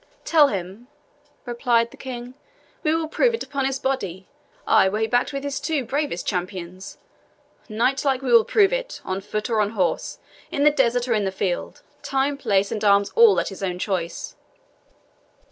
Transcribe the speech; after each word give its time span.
"Tell 0.25 0.47
him," 0.47 0.87
replied 1.45 1.91
the 1.91 1.95
King, 1.95 2.33
"we 2.81 2.95
will 2.95 3.07
prove 3.07 3.35
it 3.35 3.43
upon 3.43 3.65
his 3.65 3.77
body 3.77 4.27
ay, 4.65 4.89
were 4.89 4.97
he 4.97 5.05
backed 5.05 5.31
with 5.31 5.43
his 5.43 5.59
two 5.59 5.85
bravest 5.85 6.25
champions. 6.25 6.97
Knightlike 7.69 8.23
will 8.23 8.39
we 8.39 8.45
prove 8.45 8.73
it, 8.73 8.99
on 9.05 9.21
foot 9.21 9.47
or 9.47 9.61
on 9.61 9.73
horse, 9.77 10.17
in 10.49 10.63
the 10.63 10.71
desert 10.71 11.07
or 11.07 11.13
in 11.13 11.23
the 11.25 11.31
field, 11.31 11.83
time, 12.01 12.35
place, 12.35 12.71
and 12.71 12.83
arms 12.83 13.11
all 13.13 13.39
at 13.39 13.49
his 13.49 13.61
own 13.61 13.77
choice." 13.77 14.35